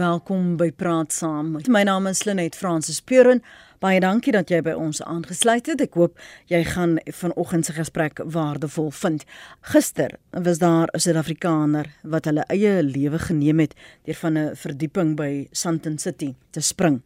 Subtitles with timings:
[0.00, 1.58] Welkom by Praat Saam.
[1.68, 3.42] My naam is Lenet Fransis Puren.
[3.80, 5.80] Baie dankie dat jy by ons aangesluit het.
[5.80, 6.18] Ek hoop
[6.52, 9.24] jy gaan vanoggend se gesprek waardevol vind.
[9.72, 13.74] Gister was daar 'n Suid-Afrikaner wat hulle eie lewe geneem het
[14.04, 17.00] deur van 'n verdieping by Sandton City te spring.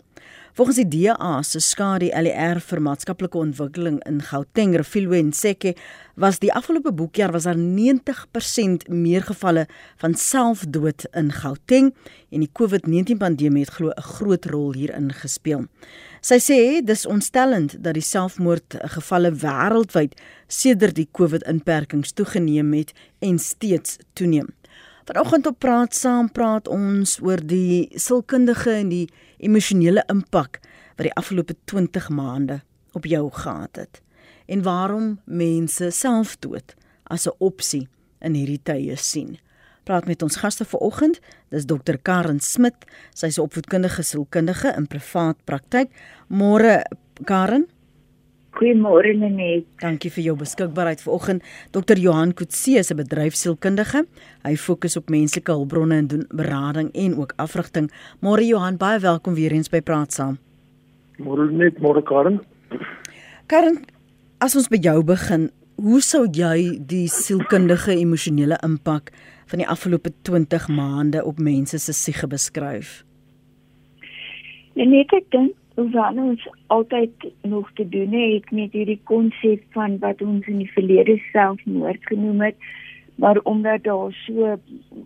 [0.55, 5.73] Volgens die DA se skadu LER vir maatskaplike ontwikkeling in Gauteng, Refilwe en Seke,
[6.15, 9.67] was die afgelope boekjaar was daar 90% meer gevalle
[9.97, 11.91] van selfdood in Gauteng
[12.31, 15.67] en die COVID-19 pandemie het glo 'n groot rol hierin gespeel.
[16.25, 20.15] Sy sê dis ontstellend dat die selfmoordgevalle wêreldwyd
[20.49, 24.49] sedert die COVID-inperkings toegeneem het en steeds toeneem.
[25.05, 29.05] Vanoggend op praat saam praat ons oor die sielkundige en die
[29.37, 30.63] emosionele impak
[30.97, 32.63] wat die afgelope 20 maande
[32.97, 34.01] op jou gehad het
[34.49, 36.73] en waarom mense selfdood
[37.05, 37.89] as 'n opsie
[38.21, 39.37] in hierdie tye sien.
[39.85, 41.19] Praat met ons gaste vanoggend,
[41.53, 45.91] dis Dr Karen Smit, sy's 'n opvoedkundige sielkundige in privaat praktyk.
[46.29, 46.85] Môre
[47.25, 47.67] Karen
[48.55, 49.67] Goeiemôre Lenet.
[49.83, 51.43] Dankie vir jou beskikbaarheid vanoggend.
[51.71, 54.07] Dr Johan Kutse is 'n bedryfsielkundige.
[54.45, 57.91] Hy fokus op menslike hulpbronne en doen berading en ook afrigting.
[58.21, 60.39] Môre Johan, baie welkom weer eens by Praat Saam.
[61.19, 62.41] Môre net, môre Karen.
[63.47, 63.85] Karen,
[64.39, 69.11] as ons by jou begin, hoe sou jy die sielkundige emosionele impak
[69.47, 73.05] van die afgelope 20 maande op mense se siege beskryf?
[74.75, 80.23] Lenet, ek dink hoewel ons altyd nog te doen het met hierdie konsep van wat
[80.23, 82.57] ons in die verlede selfmoord genoem het,
[83.15, 84.55] maar omdat daar so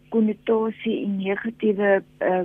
[0.08, 2.44] konnotasie en negatiewe uh,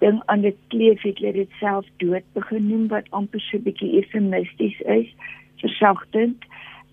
[0.00, 3.62] ding aan dit kleef het, het dit self dood begin noem wat amper so 'n
[3.62, 5.08] bietjie eufemisties is,
[5.56, 6.44] versagtend.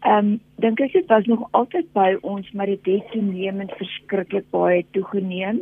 [0.01, 4.47] Ehm um, dink ek dit was nog altyd by ons, maar dit het toenemend verskriklik
[4.49, 5.61] baie toegeneem.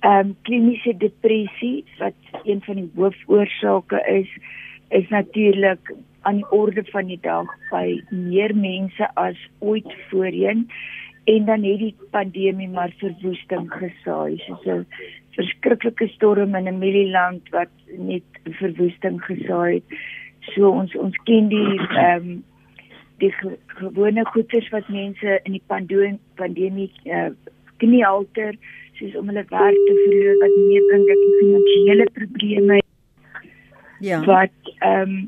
[0.00, 4.28] Ehm um, kliniese depressie wat een van die hoofoorsake is
[4.88, 5.94] is natuurlik
[6.28, 10.68] aan die orde van die dag by meer mense as ooit voorheen.
[11.24, 14.36] En dan het die pandemie maar verwoesting gesaai.
[14.36, 14.86] Soos 'n
[15.30, 18.28] verskriklike storm in 'n mielieland wat net
[18.60, 19.98] verwoesting gesaai het.
[20.54, 22.44] So ons ons ken die ehm um,
[23.22, 23.32] die
[23.78, 27.30] gewone goeders wat mense in die pandemie pandemie uh,
[27.82, 28.56] kniehalter
[28.98, 32.80] soos om hulle werk te verloor wat meebring dat die finansiële probleme
[34.08, 34.24] ja.
[34.26, 35.22] wat ehm um,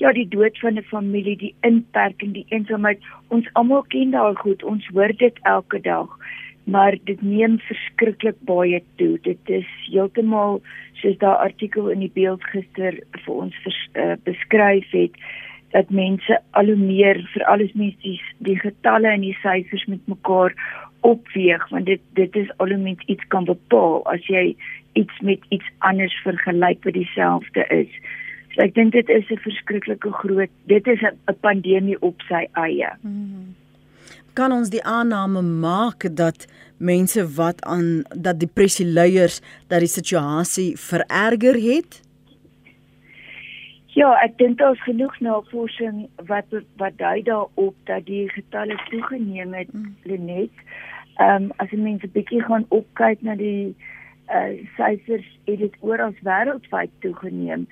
[0.00, 3.00] ja die dood van 'n familie die inperking die eensaamheid.
[3.28, 6.08] Ons almal ken daai goed ons hoor dit elke dag
[6.64, 9.18] maar dit neem verskriklik baie toe.
[9.22, 10.60] Dit is heeltemal
[11.00, 15.16] soos daai artikel in die beeld gister vir ons vers, uh, beskryf het
[15.70, 20.02] dat mense al hoe meer vir alles mense die, die getalle en die syfers met
[20.10, 20.54] mekaar
[21.06, 24.56] opweeg want dit dit is alomens iets kan bepaal as jy
[24.98, 27.92] iets met iets anders vergelyk wat dieselfde is.
[28.54, 32.90] So ek dink dit is 'n verskriklike groot dit is 'n pandemie op sy eie.
[33.02, 33.54] Hmm.
[34.34, 36.46] Kan ons die aanname maak dat
[36.78, 42.02] mense wat aan dat depressie leiers dat die situasie vererger het?
[43.98, 49.72] Ja, ek dink daar's genoeg navorsing wat wat dui daarop dat die getalle toegeneem het,
[49.74, 49.96] mm.
[50.06, 50.62] Lenet.
[51.18, 53.74] Ehm um, as jy mense bietjie gaan opkyk na die
[54.30, 57.66] uh syfers, het dit oral wêreldwyd toegeneem.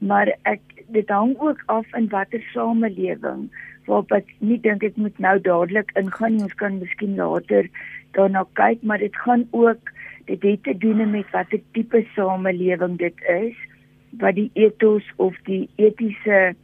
[0.00, 3.50] Maar ek dit hang ook af in watter samelewing
[3.84, 6.46] waarop ek nie dink ek moet nou dadelik ingaan nie.
[6.48, 7.68] Ons kan miskien later
[8.16, 9.92] daarna kyk, maar dit gaan ook
[10.32, 13.68] dit het te doen met watter tipe samelewing dit is
[14.10, 16.54] wat die ethos of die etiese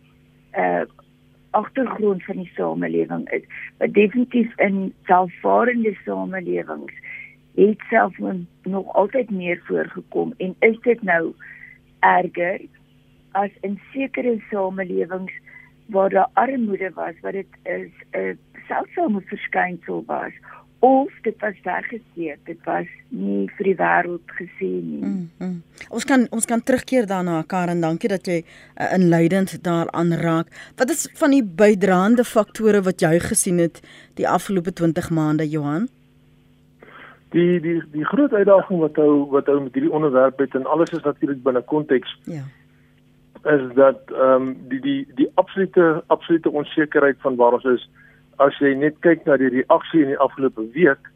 [0.52, 0.84] uh
[1.54, 3.42] agtergrond van die samelewing is.
[3.78, 6.92] Wat definitief in selfvarende samelewings
[7.54, 8.18] het self
[8.62, 11.34] nog altyd meer voorgekom en is dit nou
[12.00, 12.60] erger
[13.30, 15.32] as in sekere samelewings
[15.86, 20.32] waar daar armoede was wat dit is 'n selfsame verskynsel was
[20.84, 25.00] of dit was weggesteek dit was nie vir die wêreld gesien nie.
[25.00, 25.86] Mm, mm.
[25.96, 30.52] ons kan ons kan terugkeer daarna Karen dankie dat jy uh, inleidend daaraan raak.
[30.76, 33.80] Wat is van die bydraende faktore wat jy gesien het
[34.20, 35.88] die afgelope 20 maande Johan?
[37.32, 40.92] Die die die groot uitdaging wat hou wat hou met hierdie onderwerp het en alles
[40.92, 42.44] is natuurlik binne konteks ja.
[43.56, 47.88] is dat ehm um, die die die absolute absolute onsekerheid van waar ons is
[48.38, 51.10] as jy net kyk na die reaksie in die afgelope week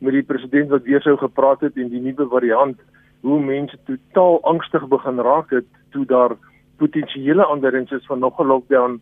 [0.00, 2.78] met die president wat weer sou gepraat het en die nuwe variant
[3.20, 6.36] hoe mense totaal angstig begin raak het toe daar
[6.80, 9.00] potensiële aanduidings is van nog 'n lockdown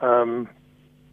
[0.00, 0.48] ehm um,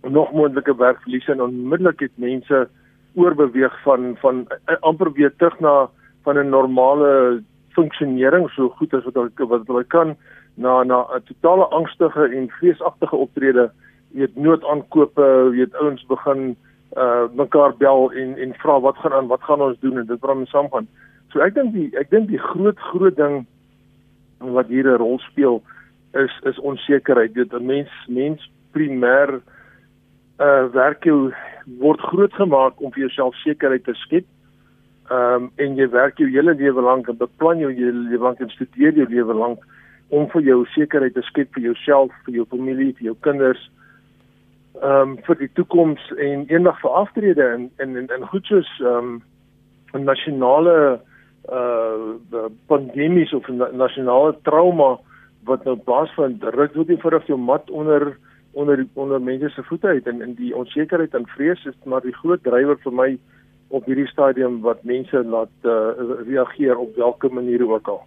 [0.01, 2.69] nog moontlike werkverliese en onmiddellik het mense
[3.15, 5.89] oorbeweeg van van uh, amper weer terug na
[6.23, 10.15] van 'n normale funksionering so goed as wat wat hulle kan
[10.55, 13.71] na na 'n totale angstige en vreesagtige optrede
[14.13, 16.55] weet noodaankope weet ouens begin
[16.97, 20.19] uh mekaar bel en en vra wat gaan aan wat gaan ons doen en dit
[20.19, 20.87] wat ons saam gaan
[21.31, 23.45] so ek dink die ek dink die groot groot ding
[24.39, 25.61] wat hier 'n rol speel
[26.13, 29.39] is is onsekerheid weet 'n mens mens primêr
[30.39, 31.31] uh werk jou
[31.79, 34.25] word groot gemaak om vir jouself sekerheid te skep.
[35.11, 38.51] Um, en jy werk jou hele lewe lank en beplan jou hele lewe lank en
[38.53, 39.63] studeer jou lewe lank
[40.09, 43.61] om vir jou sekerheid te skep vir jouself, vir jou familie, vir jou kinders.
[44.79, 48.69] Ehm um, vir die toekoms en eendag vir aftrede en en en, en goed soos
[48.79, 49.21] ehm um,
[49.93, 50.99] 'n nasionale
[51.51, 54.99] uh pandemies of 'n nasionale trauma
[55.43, 58.17] wat nou plaasvind, ruk dit vir of jou mat onder
[58.53, 62.15] onder onder mense se voete uit en in die onsekerheid en vrees is maar die
[62.15, 63.17] groot drywer vir my
[63.71, 65.73] op hierdie stadium wat mense laat uh,
[66.27, 68.01] reageer op watter manier ook al.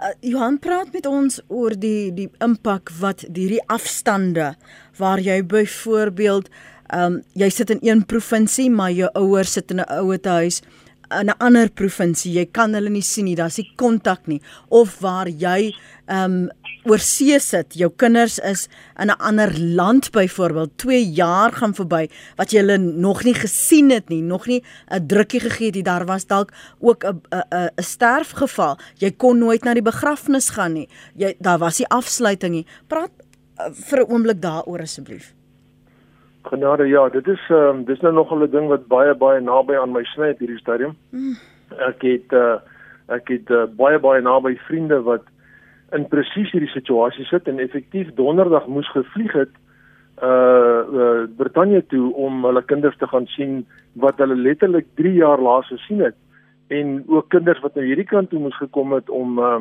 [0.00, 4.54] Uh, Johan praat met ons oor die die impak wat hierdie afstande
[5.00, 6.50] waar jy byvoorbeeld
[6.90, 10.62] ehm um, jy sit in een provinsie maar jou ouers sit in 'n ouete huis
[11.10, 12.32] in 'n ander provinsie.
[12.32, 13.36] Jy kan hulle nie sien nie.
[13.36, 14.40] Daar's nie kontak nie.
[14.68, 15.74] Of waar jy
[16.06, 16.50] ehm um,
[16.84, 18.68] oor see sit, jou kinders is
[18.98, 23.90] in 'n ander land byvoorbeeld, 2 jaar gaan verby wat jy hulle nog nie gesien
[23.90, 25.82] het nie, nog nie 'n drukkie gegee het nie.
[25.82, 28.78] Daar was dalk ook 'n 'n 'n sterfgeval.
[28.98, 30.88] Jy kon nooit na die begrafnis gaan nie.
[31.16, 32.66] Jy daar was nie afsluiting nie.
[32.88, 33.10] Praat
[33.58, 35.34] uh, vir 'n oomblik daaroor asseblief.
[36.42, 39.74] Genade, ja, dit is ehm um, dis nou nogal 'n ding wat baie baie naby
[39.76, 40.96] aan my sny hierdie stadium.
[41.10, 41.36] Mm.
[41.88, 42.56] Ek het uh,
[43.08, 45.22] ek het uh, baie baie naby vriende wat
[45.92, 49.52] in presies hierdie situasie sit en effektief donderdag moes gevlieg het
[50.22, 55.40] uh, uh Brittanje toe om hulle kinders te gaan sien wat hulle letterlik 3 jaar
[55.40, 56.16] laas gesien het
[56.68, 59.60] en ook kinders wat nou hierdie kant toe moes gekom het om uh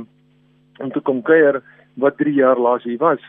[0.80, 1.62] om te kom kuier
[2.00, 3.24] wat 3 jaar laas hier was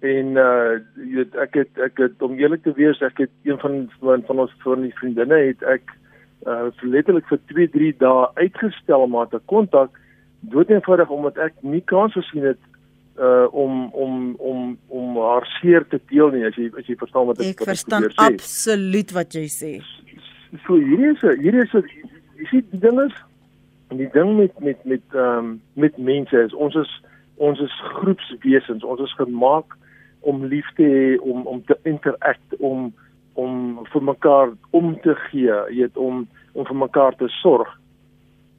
[0.00, 3.58] en uh jy weet ek het ek het om eerlik te wees ek het een
[3.58, 5.94] van van, van ons van die vriendinne het ek
[6.46, 9.98] uh letterlik vir 2 3 dae uitgestel om haar te kontak
[10.40, 12.60] dood eenvoudig omdat ek nie kans gesien het
[13.18, 17.26] uh om om om om haar seer te deel nie as jy as jy verstaan
[17.26, 19.72] wat ek Ek verstaan absoluut wat jy sê.
[20.66, 21.74] So hierdie is hierdie is
[22.38, 23.18] jy sien die ding is
[23.98, 26.94] die ding met met met ehm um, met mense is ons is
[27.36, 28.84] ons is groepswesens.
[28.84, 29.74] Ons is gemaak
[30.20, 32.92] om lief te hê, om om te interact, om
[33.38, 37.68] om vir mekaar om te gee, jy weet om om vir mekaar te sorg.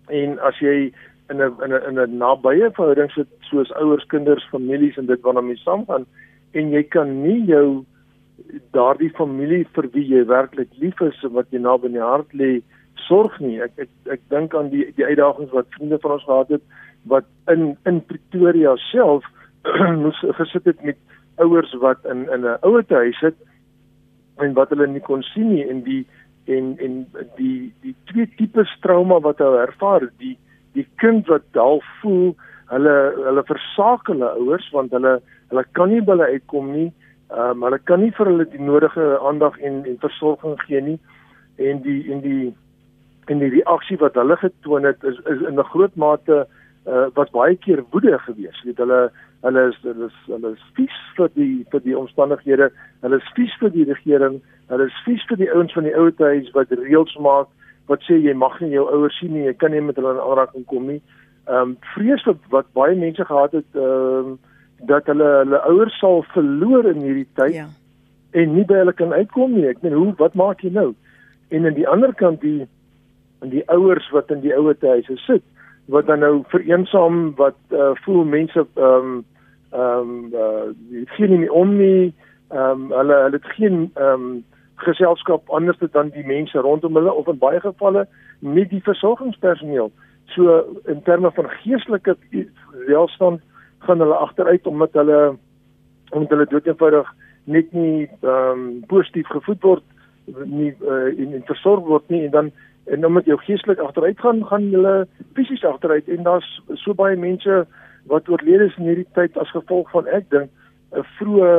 [0.08, 0.92] En as jy
[1.30, 5.22] in 'n in 'n in 'n nabye verhouding sit soos ouers, kinders, families en dit
[5.22, 6.06] waarna mense saamgaan
[6.54, 7.86] en jy kan nie jou
[8.72, 12.62] daardie familie vir wie jy werklik lief is wat jy naby in die hart lê
[13.08, 13.60] sorg nie.
[13.62, 16.64] Ek ek ek dink aan die die uitdagings wat vriende van ons gehad het
[17.06, 19.26] wat in in Pretoria self
[20.04, 20.98] moes gesit het met
[21.44, 23.36] ouers wat in in 'n ouete huis sit
[24.38, 26.06] en wat hulle nie kon sien nie en die
[26.46, 27.08] en en
[27.38, 30.38] die die twee tipes trauma wat hulle ervaar die
[30.74, 32.36] die kind wat dalk voel
[32.74, 32.96] hulle
[33.26, 35.20] hulle versaak hulle ouers want hulle
[35.50, 36.90] hulle kan nie by hulle uitkom nie.
[37.34, 40.98] Ehm um, hulle kan nie vir hulle die nodige aandag en en versorging gee nie.
[41.58, 42.54] En die en die
[43.30, 46.46] en die reaksie wat hulle getoon het is is in 'n groot mate
[46.88, 48.64] uh, was baie keer woede geweest.
[48.64, 52.70] Weet hulle hulle is hulle is hulle is vies vir die vir die omstandighede.
[53.06, 54.42] Hulle is vies vir die regering.
[54.72, 57.48] Hulle is vies vir die ouens van die ouete huis wat reëls maak
[57.90, 60.22] wat sê jy mag nie jou ouers sien nie, jy kan nie met hulle in
[60.22, 61.02] aanraking kom nie.
[61.50, 64.40] Ehm um, vrees wat, wat baie mense gehad het ehm um,
[64.90, 67.56] dat hulle hulle ouers sal verloor in hierdie tyd.
[67.56, 67.68] Ja.
[68.40, 69.66] En nie by hulle kan uitkom nie.
[69.68, 70.92] Ek meen hoe wat maak jy nou?
[71.50, 72.68] En aan die ander kant die
[73.40, 75.44] die ouers wat in die ouete huise sit
[75.90, 79.26] wat dan nou vereensaam wat uh, voel mense ehm um,
[79.72, 82.14] ehm um, uh, sien nie om nie
[82.50, 84.44] ehm um, hulle hulle het geen ehm um,
[84.76, 88.08] geselskap anders dan die mense rondom hulle of in baie gevalle
[88.40, 89.92] nie die versorgingspersoneel.
[90.36, 92.16] So in terme van geestelike
[92.88, 93.42] welstand
[93.80, 95.38] gaan hulle agteruit omdat hulle
[96.10, 99.84] omdat hulle doeteenvoudig net nie ehm um, positief gevoed word
[100.46, 102.52] nie uh, en, en versorg word nie en dan
[102.90, 106.50] en omdat jou geestelik agteruit gaan gaan hulle fisies agteruit en daar's
[106.84, 107.66] so baie mense
[108.12, 110.50] wat oorlede is in hierdie tyd as gevolg van ek dink
[110.98, 111.52] 'n vroeë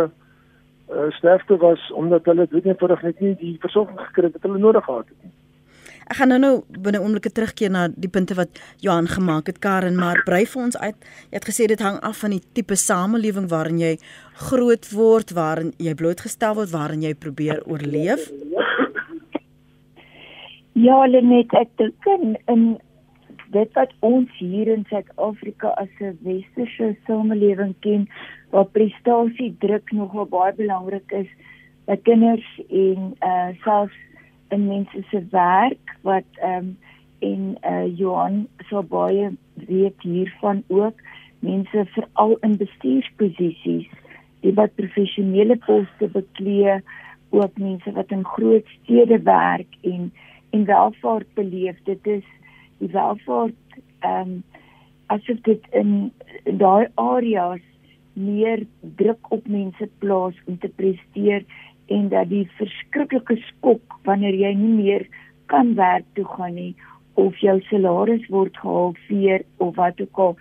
[0.91, 4.59] uh, sterfte was omdat hulle dit eenvoudig net nie die versorging gekry het wat hulle
[4.59, 5.35] nodig gehad het nie.
[6.11, 9.95] Ek gaan nou nou binne oomblikke terugkeer na die punte wat Johan gemaak het Karen,
[9.95, 10.97] maar brei vir ons uit.
[11.31, 13.93] Jy het gesê dit hang af van die tipe samelewing waarin jy
[14.49, 18.27] groot word, waarin jy blootgestel word, waarin jy probeer oorleef.
[18.51, 18.67] Ja,
[20.81, 22.63] Lenet, ek dink in, in
[23.53, 28.07] dit wat ons hier in Suid-Afrika as 'n westerse samelewing ken
[28.51, 31.27] waar prestasie druk nogal baie belangrik is
[31.87, 33.99] by kinders en uh selfs
[34.51, 36.77] in mense se werk wat ehm um,
[37.21, 39.37] en uh Johan so baie
[39.69, 40.97] weet hiervan ook
[41.41, 43.91] mense veral in bestuursposisies
[44.41, 46.81] die wat professionele poste beklee
[47.31, 50.13] ook mense wat in groot stede werk en
[50.51, 52.27] en welvaart beleef dit is
[52.79, 54.43] die welvaart ehm um,
[55.11, 56.13] asof dit in,
[56.45, 57.63] in daai areas
[58.13, 61.45] meer druk op mense plaas om te presteer
[61.87, 65.07] en dat die verskriklike skok wanneer jy nie meer
[65.51, 66.75] kan werk toe gaan nie
[67.19, 70.37] of jou salaris word gehalveer of wat ook al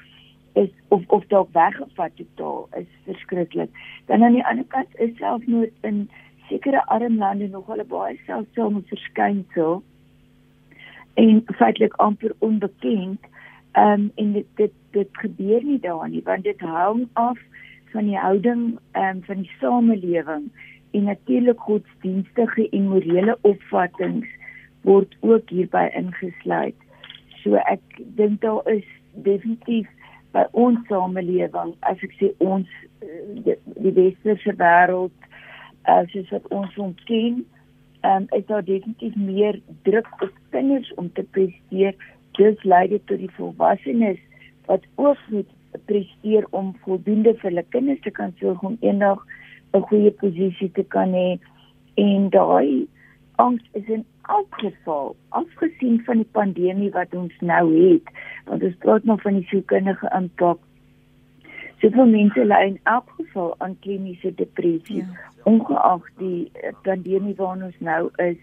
[0.62, 3.70] is of of dalk weggevat totaal is verskriklik.
[4.06, 6.10] Dan aan die ander kant is selfmoord in
[6.50, 9.84] sekere arm lande nogal 'n baie seldsame verskynsel
[11.14, 13.20] en feitelik amper onbekend.
[13.72, 17.38] Ehm um, en dit dit dit gebeur nie daar nie want dit hang af
[17.92, 20.50] van die houding ehm um, van die samelewing
[20.92, 24.28] en natuurlik godsdienstige en morele opvattinge
[24.82, 26.76] word ook hierby ingesluit.
[27.44, 29.88] So ek dink daar is definitief
[30.32, 32.70] by ons samelewing, as ek sê ons
[33.02, 35.30] eh, die, die westerse wêreld
[35.90, 37.59] as uh, wat ons ontken, ehm
[38.02, 41.96] um, is daar definitief meer druk op kinders om te presteer.
[42.32, 44.20] Dis lei dit tot die volwassenes
[44.66, 45.50] wat ook moet
[45.86, 49.26] presteer om voldoende vir hulle kinders te kan sorg om eendag
[49.74, 51.40] 'n goeie posisie te kan hê
[51.96, 52.88] en daai
[53.36, 58.10] angs is in elk geval afgesien van die pandemie wat ons nou het
[58.46, 60.60] want ons praat nog van die sielkundige impak
[61.82, 65.28] soveel mense ly in elk geval aan kliniese depressie ja.
[65.44, 68.42] ongeag die eh, pandemie waarin ons nou is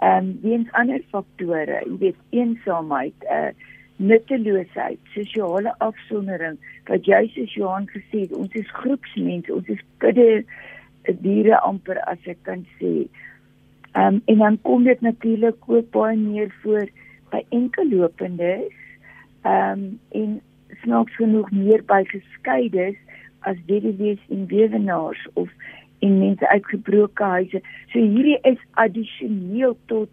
[0.00, 3.52] ehm um, weens ander faktore jy weet eensaamheid uh,
[4.00, 6.56] nutteloosheid, sosiale afsondering,
[6.88, 10.44] wat jy soos Johan gesê het, ons is groepsmense, ons is kudde
[11.20, 12.94] diere amper as ek kan sê.
[13.92, 16.86] Ehm um, en dan kom dit natuurlik ook baie meer voor
[17.32, 18.76] by enkellopendes.
[19.42, 20.40] Ehm um, en
[20.82, 22.96] snaaks genoeg meer by geskeides
[23.48, 25.48] as DDW's en weewenaars of
[26.00, 27.60] en mense uitgebroke huise.
[27.92, 30.08] So hierdie is addisioneel tot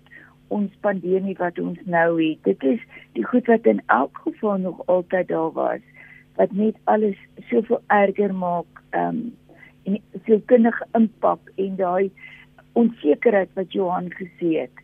[0.48, 2.40] ons pandemie wat ons nou het.
[2.48, 2.84] Dit is
[3.20, 5.84] die goed wat in elk geval nog altyd daar was
[6.38, 7.18] wat net alles
[7.50, 9.22] soveel erger maak um
[9.88, 12.12] en soveel kundige impak en daai
[12.78, 14.84] onsekerheid wat Johan gesê het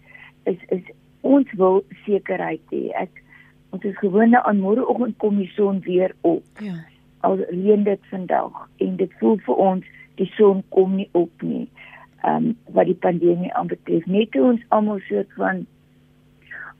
[0.49, 0.85] is is
[1.21, 2.89] ons wil sekerheid hê.
[2.99, 3.22] Ek
[3.73, 6.43] ons is gewoond aan môreoggend kom die son weer op.
[6.61, 6.77] Ja.
[7.25, 9.85] Al reën dit vandag en dit voel vir ons
[10.21, 11.67] die son kom nie op nie
[12.23, 14.05] ehm um, wat die pandemie aanbetref.
[14.07, 15.65] Net toe ons almal soort van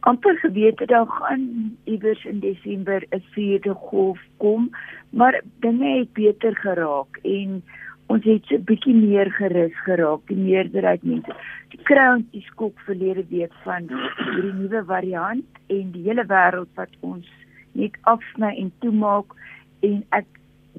[0.07, 1.43] amper geweet het daar gaan
[1.83, 4.69] iewers in Desember 'n vierde golf kom,
[5.09, 7.63] maar dinge het beter geraak en
[8.13, 11.33] ons het so 'n bietjie meer gerus geraak, die meerderheid mense.
[11.71, 16.93] Die kroon die skok verlede week van hierdie nuwe variant en die hele wêreld wat
[17.01, 17.27] ons
[17.71, 19.33] net afsny en toemaak
[19.81, 20.25] en ek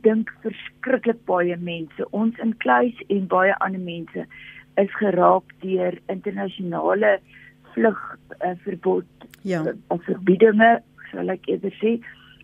[0.03, 4.27] dink verskriklik baie mense, ons in kluis en baie ander mense
[4.77, 7.19] is geraak deur internasionale
[7.75, 8.01] vlug
[8.45, 9.07] uh, verbod
[9.43, 9.63] ja.
[9.63, 10.71] uh, verbiedinge
[11.11, 11.99] sal ek eerder sê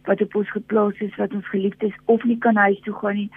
[0.08, 3.30] wat op ons geplaas is wat ons geliefdes of nie kan huis toe gaan nie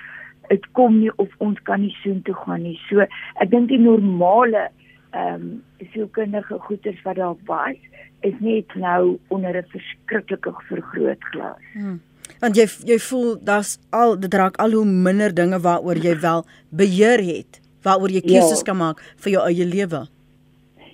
[0.50, 3.06] dit kom nie of ons kan nie soen toe gaan nie so
[3.42, 4.70] ek dink die normale
[5.14, 5.52] ehm um,
[5.94, 7.78] sielkundige goeders wat daar was
[8.22, 12.00] is net nou onder 'n verskriklike vergrootglas hmm
[12.44, 16.46] want jy jy voel daar's al dit raak al hoe minder dinge waaroor jy wel
[16.82, 18.68] beheer het waaroor jy keuses ja.
[18.70, 20.06] kan maak vir jou eie lewe.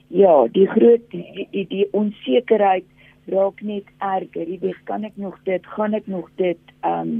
[0.10, 2.86] Ja, die groot die, die, die onsekerheid
[3.30, 4.48] raak net erger.
[4.50, 6.62] Jy weet, kan ek nog dit, gaan ek nog dit?
[6.82, 7.20] Ehm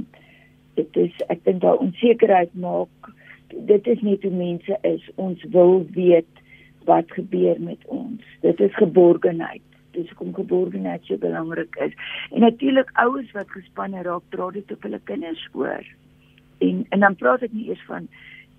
[0.74, 3.10] dit is ek dink daai onsekerheid maak
[3.54, 5.08] dit is nie hoe mense is.
[5.14, 6.44] Ons wil weet
[6.88, 8.22] wat gebeur met ons.
[8.40, 9.62] Dit is geborgenheid.
[9.90, 11.94] Dis kom geborgenheid so belangrik is.
[12.30, 15.86] En natuurlik ouers wat gespanne raak, dra dit op hulle kinders oor.
[16.58, 18.08] En en dan praat ek nie eers van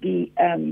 [0.05, 0.71] die ehm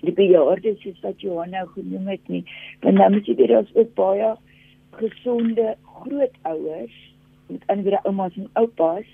[0.00, 2.44] die bejaardes soos wat Johan nou genoem het nie.
[2.80, 4.30] Want nou moet jy weet daar's ook baie
[4.96, 6.96] gesonde grootouers
[7.46, 9.08] met ander oumas en oupas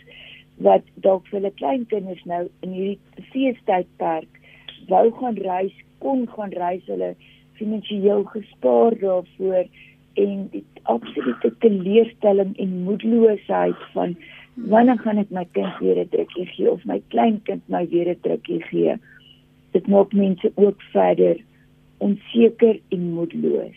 [0.64, 4.40] wat dalk vir hulle kleinkinders nou in hierdie feestydperk
[4.88, 7.14] wou gaan reis, kon gaan reis, hulle
[7.58, 9.66] finansiëel gespaar daarvoor
[10.22, 14.16] en die absolute teleurstelling en moedeloosheid van
[14.72, 18.20] wanneer gaan ek my kind weer 'n drukkie gee of my kleinkind my weer 'n
[18.22, 18.96] drukkie gee?
[19.76, 21.36] dit maak mense ook verder
[21.98, 23.76] onseker en moedeloos.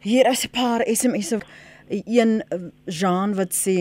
[0.00, 1.40] Hier is 'n paar SMS'e.
[1.88, 2.42] Een
[2.84, 3.76] Jean wat sê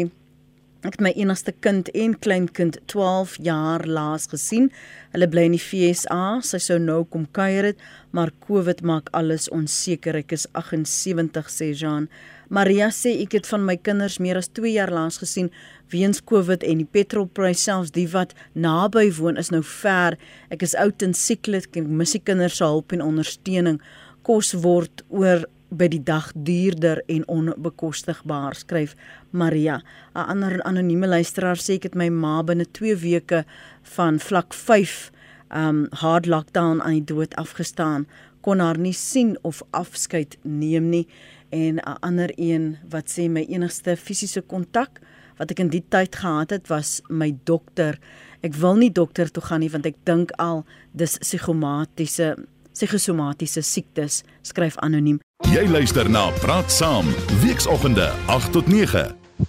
[0.86, 4.67] Ek het my enigste kind en kleinkind 12 jaar laas gesien.
[5.15, 6.38] Hulle bly in die FSA.
[6.46, 7.81] Sy sou nou kom kuier het,
[8.13, 10.19] maar COVID maak alles onseker.
[10.22, 12.05] Ek is 78 sê Jean.
[12.53, 15.50] Maria sê ek het van my kinders meer as 2 jaar laas gesien
[15.89, 20.19] weens COVID en die petrolprys selfs die wat naby woon is nou ver.
[20.53, 23.81] Ek is oud en sieklik en mis die kinders se hulp en ondersteuning.
[24.27, 28.95] Kos word oor by die dag duurder en onbekostigbaar skryf
[29.31, 29.81] Maria.
[30.15, 33.45] 'n Ander anonieme luisteraar sê ek het my ma binne 2 weke
[33.83, 35.12] van vlak 5
[35.50, 38.07] um hard lockdown aan die dood afgestaan.
[38.41, 41.07] Kon haar nie sien of afskeid neem nie
[41.50, 45.00] en 'n ander een wat sê my enigste fisiese kontak
[45.38, 48.00] wat ek in die tyd gehad het was my dokter.
[48.41, 52.36] Ek wil nie dokter toe gaan nie want ek dink al dis psigomatiese
[52.74, 55.19] psigosomatiese siektes skryf anoniem.
[55.46, 57.06] Jy luister na Praat Saam,
[57.41, 59.03] weekoggende 8 tot 9.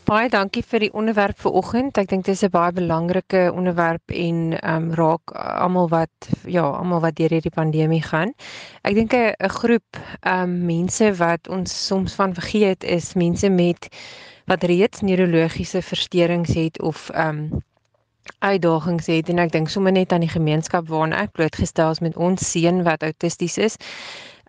[0.05, 1.97] Baie dankie vir die onderwerp vir oggend.
[1.97, 6.63] Ek dink dit is 'n baie belangrike onderwerp en ehm um, raak almal wat ja,
[6.63, 8.35] almal wat deur hierdie pandemie gaan.
[8.85, 13.89] Ek dink 'n groep ehm um, mense wat ons soms van vergeet is mense met
[14.47, 17.63] wat reeds neurologiese versteurings het of ehm um,
[18.39, 22.17] uitdagings het en ek dink sommer net aan die gemeenskap waarna ek blootgestel is met
[22.17, 23.77] ons seun wat autisties is.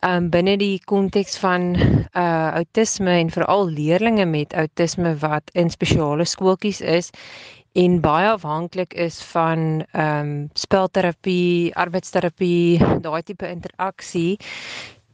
[0.06, 1.74] Um binne die konteks van
[2.16, 7.12] uh autisme en veral leerdlinge met autisme wat in spesiale skooltjies is
[7.76, 14.40] en baie afhanklik is van ehm um, spelterapie, arbeidsterapie, daai tipe interaksie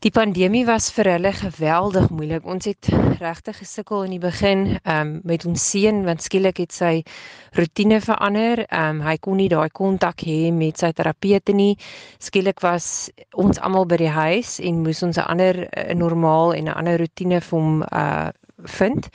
[0.06, 2.44] Die pandemie was vir hulle geweldig moeilik.
[2.46, 6.92] Ons het regtig gesukkel in die begin um, met ons seun want skielik het sy
[7.58, 8.62] rotine verander.
[8.70, 11.72] Um, hy kon nie daai kontak hê met sy terapeute nie.
[12.22, 16.70] Skielik was ons almal by die huis en moes ons 'n ander 'n normaal en
[16.70, 18.30] 'n ander rotine vir hom uh,
[18.78, 19.10] vind.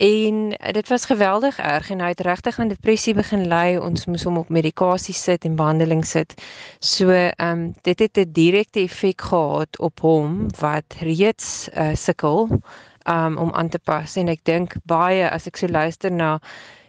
[0.00, 3.76] En dit was geweldig erg en hy het regtig aan depressie begin ly.
[3.76, 6.32] Ons moes hom op medikasie sit en behandeling sit.
[6.80, 12.48] So ehm um, dit het 'n direkte effek gehad op hom wat reeds uh, sukkel
[13.04, 16.38] um, om aan te pas en ek dink baie as ek so luister na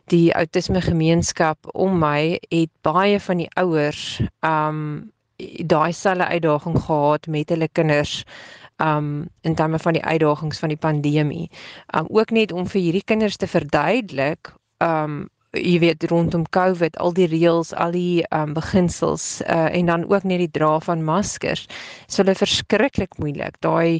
[0.05, 5.11] die outisme gemeenskap om my het baie van die ouers um
[5.65, 8.23] daai selfe uitdaging gehad met hulle kinders
[8.81, 11.49] um in terme van die uitdagings van die pandemie.
[11.97, 17.11] Um ook net om vir hierdie kinders te verduidelik um jy weet rondom COVID al
[17.11, 21.65] die reëls, al die um beginsels uh en dan ook net die dra van maskers.
[21.67, 23.59] Dit is hulle verskriklik moeilik.
[23.59, 23.99] Daai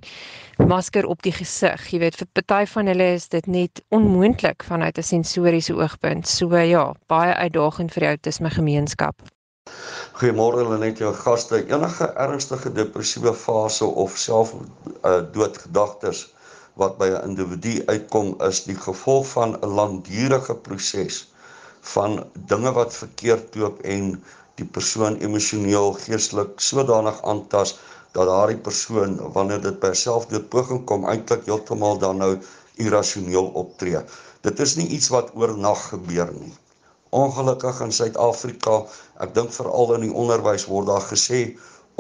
[0.68, 4.98] masker op die gesig, jy weet vir party van hulle is dit net onmoontlik vanuit
[4.98, 6.28] 'n sensoriese oogpunt.
[6.28, 9.16] So ja, baie uitdagend vir die outisme gemeenskap.
[10.22, 11.60] Goeiemôre hulle net jou gaste.
[11.74, 16.20] Enige ernstige depressiewe fase of self uh, doodgedagtes
[16.82, 21.18] wat by 'n individu uitkom is die gevolg van 'n langdurige proses
[21.94, 22.20] van
[22.54, 24.14] dinge wat verkeerd loop en
[24.62, 27.76] die persoon emosioneel geestelik sodanig aantas
[28.14, 32.34] dat daardie persoon wanneer dit by selfdoodpoging kom eintlik heeltemal dan nou
[32.76, 34.06] irrasioneel optree.
[34.46, 36.54] Dit is nie iets wat oornag gebeur nie
[37.12, 38.78] ongelukkig in Suid-Afrika.
[39.24, 41.44] Ek dink veral in die onderwys word daar gesê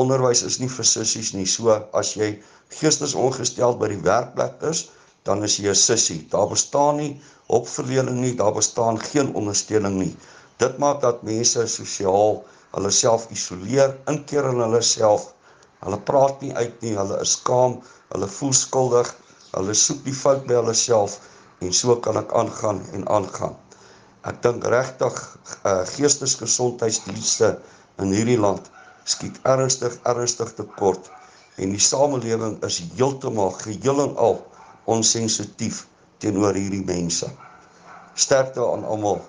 [0.02, 1.46] onderwys is nie vir sissies nie.
[1.46, 2.32] So as jy
[2.80, 4.86] geestesongesteld by die werkplek is,
[5.28, 6.22] dan is jy 'n sissie.
[6.32, 7.12] Daar bestaan nie
[7.52, 10.16] hulpverlening nie, daar bestaan geen ondersteuning nie.
[10.58, 15.34] Dit maak dat mense sosiaal hulle self isoleer, inkeer in hulle self.
[15.84, 17.82] Hulle praat nie uit nie, hulle is skaam,
[18.14, 19.10] hulle voel skuldig,
[19.52, 21.20] hulle soek die fout by hulle self
[21.62, 23.58] en so kan ek aangaan en aangaan.
[24.30, 25.16] Ek dink regtig
[25.66, 27.56] uh, geestesgesondheidsdienste
[28.04, 28.68] in hierdie land
[29.10, 31.10] skiet ernstig ernstig tekort
[31.58, 34.38] en die samelewing is heeltemal geheel en al
[34.94, 35.88] onsensitief
[36.22, 37.30] teenoor hierdie mense.
[38.14, 39.24] Sterkte aan almal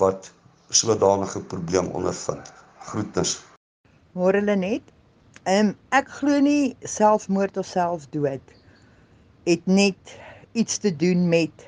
[0.00, 0.30] wat
[0.74, 2.50] sodanige probleem ondervind.
[2.90, 3.36] Groetnis.
[4.18, 4.90] Môre hulle net.
[5.46, 8.54] Um, ek glo nie selfmoord of selfdood
[9.46, 10.14] het net
[10.56, 11.66] iets te doen met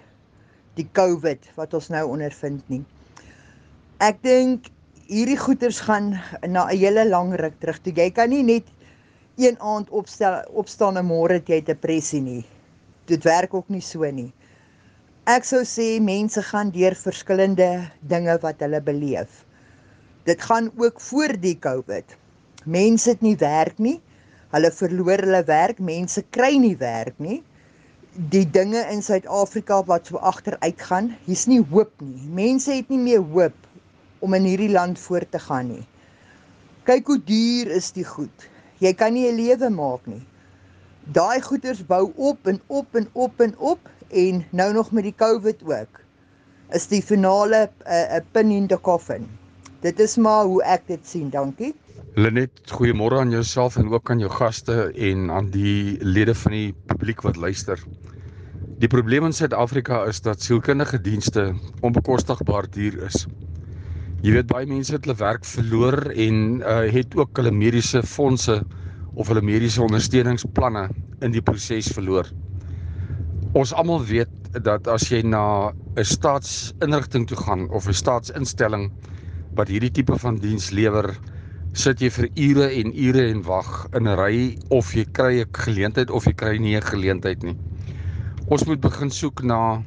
[0.77, 2.83] die COVID wat ons nou ondervind nie.
[4.05, 4.69] Ek dink
[5.09, 7.93] hierdie goeters gaan na 'n hele lang ruk terug toe.
[7.93, 8.67] Jy kan nie net
[9.37, 12.45] een aand opstel opstaan en môre het jy depressie nie.
[13.07, 14.33] Dit werk ook nie so nie.
[15.27, 19.45] Ek sou sê mense gaan deur verskillende dinge wat hulle beleef.
[20.25, 22.17] Dit gaan ook voor die COVID.
[22.65, 24.01] Mense het nie werk nie.
[24.51, 27.43] Hulle verloor hulle werk, mense kry nie werk nie
[28.17, 32.29] die dinge in Suid-Afrika wat so agteruit gaan, hier's nie hoop nie.
[32.33, 33.57] Mense het nie meer hoop
[34.25, 35.85] om in hierdie land voort te gaan nie.
[36.89, 38.49] Kyk hoe duur is die goed.
[38.81, 40.23] Jy kan nie 'n lewe maak nie.
[41.13, 45.15] Daai goederes bou op en op en op en op en nou nog met die
[45.15, 46.01] COVID ook
[46.73, 49.29] is die finale 'n uh, pin in die coffin.
[49.81, 51.31] Dit is maar hoe ek dit sien.
[51.31, 51.75] Dankie.
[52.17, 56.71] Lenet, goeiemôre aan jouself en ook aan jou gaste en aan die lede van die
[56.89, 57.83] publiek wat luister.
[58.81, 61.45] Die probleem in Suid-Afrika is dat sielkundige dienste
[61.85, 63.27] onbekostigbaar duur is.
[64.25, 68.63] Jy weet baie mense het hulle werk verloor en uh, het ook hulle mediese fondse
[69.13, 70.89] of hulle mediese ondersteuningsplanne
[71.21, 72.33] in die proses verloor.
[73.53, 78.89] Ons almal weet dat as jy na 'n staatsinrigting toe gaan of 'n staatsinstelling
[79.53, 81.13] wat hierdie tipe van diens lewer,
[81.77, 84.37] sit jy vir ure en ure en wag in 'n ry
[84.73, 87.57] of jy kry 'n geleentheid of jy kry nie 'n geleentheid nie.
[88.49, 89.85] Ons moet begin soek na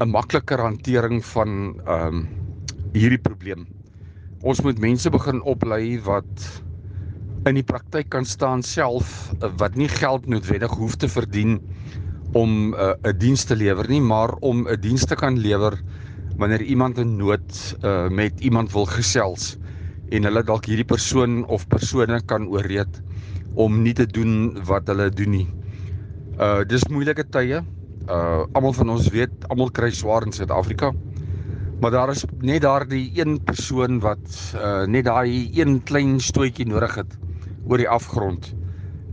[0.00, 2.28] 'n makliker hantering van ehm um,
[2.92, 3.66] hierdie probleem.
[4.42, 6.62] Ons moet mense begin oplei wat
[7.46, 11.62] in die praktyk kan staan self wat nie geld noodwendig hoef te verdien
[12.32, 15.80] om 'n uh, 'n diens te lewer nie, maar om 'n diens te kan lewer
[16.36, 19.56] wanneer iemand in nood uh, met iemand wil gesels
[20.12, 23.00] en hulle dalk hierdie persoon of persone kan ooreed
[23.54, 25.46] om nie te doen wat hulle doen nie.
[26.38, 27.62] Uh dis moeilike tye.
[28.08, 30.92] Uh almal van ons weet, almal kry swaar in Suid-Afrika.
[31.80, 36.94] Maar daar is net daardie een persoon wat uh net daai een klein stootjie nodig
[37.00, 37.18] het
[37.68, 38.52] oor die afgrond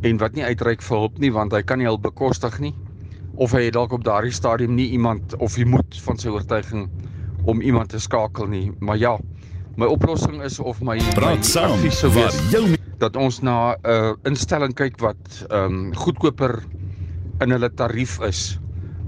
[0.01, 2.73] en wat nie uitreik vir hulp nie want hy kan nie hulp bekostig nie
[3.41, 6.89] of hy het dalk op daardie stadium nie iemand of hy moet van sy oortuiging
[7.49, 8.71] om iemand te skakel nie.
[8.79, 9.13] Maar ja,
[9.77, 12.65] my oplossing is of my praat saam vir jou
[13.01, 16.63] dat ons na 'n uh, instelling kyk wat ehm um, goedkoper
[17.41, 18.59] in hulle tarief is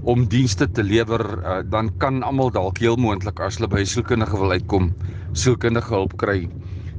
[0.04, 4.36] om dienste te lewer, uh, dan kan almal dalk heel moontlik as hulle by sielkundige
[4.36, 4.92] wil uitkom,
[5.32, 6.50] sielkundige hulp kry.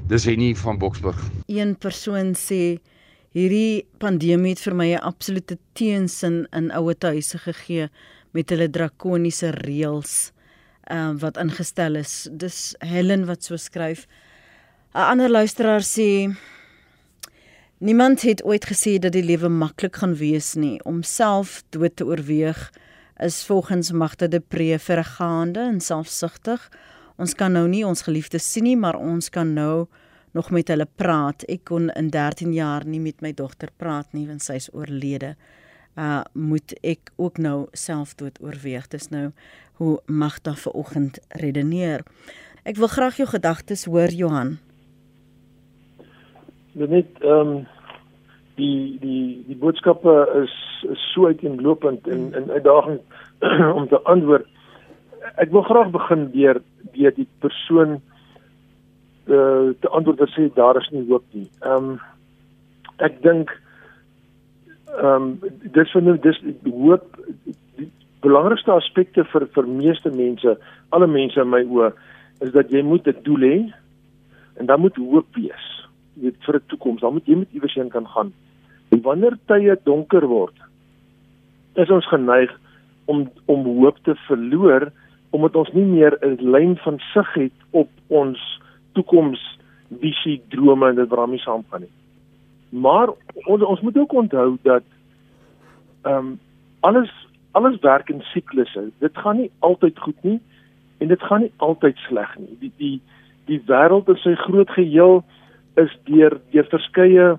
[0.08, 1.20] Dis nie van Boksburg.
[1.48, 2.78] Een persoon sê
[3.34, 7.88] hierdie pandemie het vir my 'n absolute teensin in ouer huise gegee
[8.32, 10.32] met hulle drakoniese reëls
[10.84, 12.28] ehm uh, wat ingestel is.
[12.32, 14.06] Dis Helen wat so skryf.
[14.94, 16.34] 'n Ander luisteraar sê
[17.78, 20.84] niemand het ooit gesê dat die lewe maklik gaan wees nie.
[20.84, 22.70] Om self dood te oorweeg
[23.16, 26.70] is volgens Magda de Pre vergaande en selfsugtig.
[27.16, 29.86] Ons kan nou nie ons geliefdes sien nie, maar ons kan nou
[30.34, 31.44] nog met hulle praat.
[31.48, 35.34] Ek kon in 13 jaar nie met my dogter praat nie want sy is oorlede.
[35.94, 38.88] Uh moet ek ook nou selfdood oorweeg.
[38.90, 39.30] Dis nou
[39.74, 42.04] hoe Magda vanoggend redeneer.
[42.64, 44.56] Ek wil graag jou gedagtes hoor Johan.
[46.72, 47.66] Net ehm um,
[48.54, 50.54] die die die boodskappe is,
[50.90, 53.02] is so uiteenlopend en en uitdagend
[53.78, 54.46] om te antwoord.
[55.42, 56.62] Ek wil graag begin deur
[56.94, 57.98] deur die persoon
[59.26, 61.48] uh, te antwoord te sê daar is nie hoop nie.
[61.62, 62.00] Ehm um,
[63.02, 63.50] ek dink
[64.94, 67.20] ehm um, dis van dis hoop
[68.24, 70.56] belangrikste aspekte vir vir meeste mense,
[70.90, 71.92] alle mense in my oë
[72.44, 73.56] is dat jy moet 'n doel hê
[74.58, 75.66] en dan moet hoop wees.
[76.16, 78.32] Jy weet vir 'n toekoms, dan moet jy met iewers heen kan gaan.
[78.90, 80.54] En wanneer tye donker word,
[81.74, 82.50] is ons geneig
[83.04, 84.90] om om hoop te verloor
[85.34, 88.38] omdat ons nie meer 'n lyn van sig het op ons
[88.92, 89.58] toekoms
[90.00, 91.94] visie drome en dit waarmee saamgaan nie.
[92.70, 93.08] Maar
[93.46, 94.82] ons ons moet ook onthou dat
[96.02, 96.38] ehm um,
[96.80, 97.10] alles
[97.54, 98.88] alles werk in siklusse.
[99.00, 100.40] Dit gaan nie altyd goed nie
[101.02, 102.56] en dit gaan nie altyd sleg nie.
[102.60, 102.94] Die die
[103.48, 105.22] die wêreld in sy groot geheel
[105.80, 107.34] is deur deur verskeie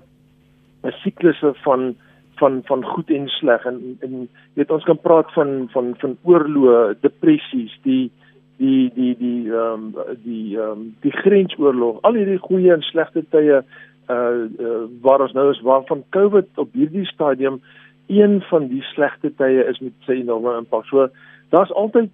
[1.02, 1.94] siklusse van
[2.36, 7.00] van van goed en sleg en en weet ons kan praat van van van oorloë,
[7.00, 8.10] depressies, die
[8.60, 13.24] die die die ehm um, die ehm um, die grensoorlog, al hierdie goeie en slegte
[13.30, 17.60] tye uh, uh waar ons nou is waarvan COVID op hierdie stadium
[18.06, 20.86] een van die slegte tye is met sy enorme impak.
[20.90, 21.08] So
[21.54, 22.10] daar's altyd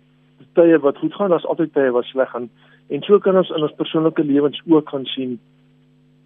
[0.58, 2.50] tye wat goed gaan, daar's altyd tye wat sleg gaan.
[2.88, 5.38] En so kan ons in ons persoonlike lewens ook gaan sien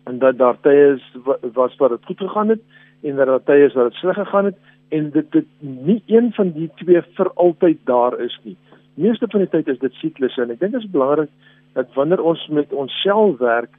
[0.06, 1.04] en dat daar tye is
[1.52, 2.62] wat wat dit goed gegaan het
[3.02, 6.32] en dat daar tye is wat dit sleg gegaan het en dit dit nie een
[6.32, 8.56] van die twee vir altyd daar is nie
[8.94, 11.32] meeste van die tyd is dit siklusse en ek dink dit is belangrik
[11.78, 13.74] dat wanneer ons met onsself werk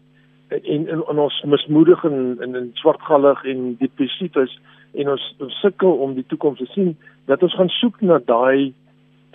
[0.47, 4.59] en in, in ons mismoedig en in, in swartgallig en depressief is
[4.93, 6.95] en ons, ons sukkel om die toekoms te sien
[7.27, 8.73] dat ons gaan soek na daai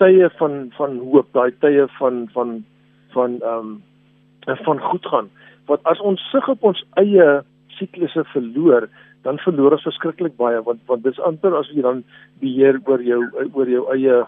[0.01, 2.59] tye van van hoop daai tye van van
[3.15, 3.81] van ehm um,
[4.65, 5.29] van goed gaan
[5.67, 7.41] want as ons sig op ons eie
[7.79, 8.89] siklusse verloor
[9.23, 12.03] dan verloor ons verskriklik baie want want dis amper as jy dan
[12.41, 13.21] beheer oor jou
[13.53, 14.23] oor jou eie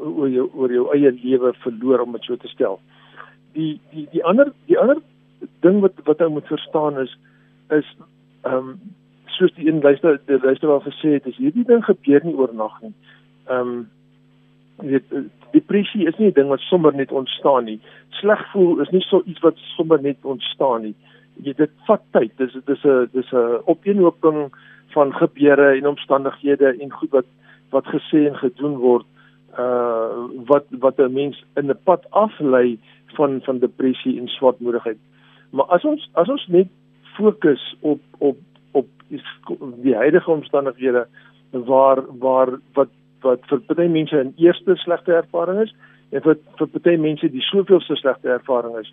[0.00, 2.80] oor jou oor jou eie lewe verloor om dit so te stel.
[3.54, 5.02] Die die die ander die ander
[5.64, 7.14] ding wat wat ou moet verstaan is
[7.76, 7.86] is
[8.42, 8.72] ehm um,
[9.40, 12.76] soos die een luister die luister al gesê het is hierdie ding gebeur nie oornag
[12.84, 12.94] nie.
[13.48, 13.88] Ehm um,
[14.80, 15.12] weet
[15.52, 17.80] depressie is nie 'n ding wat sommer net ontstaan nie.
[18.20, 20.94] Sleg voel is nie so iets wat sommer net ontstaan nie.
[21.42, 22.32] Jy dit vat tyd.
[22.36, 24.52] Dis dis 'n dis 'n opeenhoping
[24.94, 27.28] van gebeure en omstandighede en goed wat
[27.70, 29.06] wat gesê en gedoen word
[29.58, 32.78] uh wat wat 'n mens in 'n pad aflei
[33.16, 34.98] van van depressie en swartmoedigheid.
[35.50, 36.68] Maar as ons as ons net
[37.16, 38.36] fokus op op
[39.58, 41.06] op die huidige omstandighede
[41.50, 42.88] waar waar wat
[43.20, 45.74] wat vir baie mense 'n eerste slegte ervaring is
[46.10, 48.92] en vir vir baie mense die soveelste slegte ervaring is.